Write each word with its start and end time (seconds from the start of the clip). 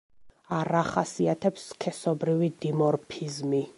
არ 0.59 0.69
ახასიათებს 0.79 1.67
სქესობრივი 1.73 2.51
დიმორფიზმი. 2.65 3.63